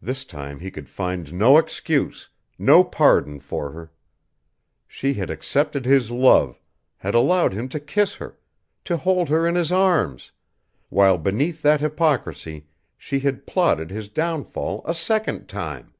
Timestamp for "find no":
0.88-1.58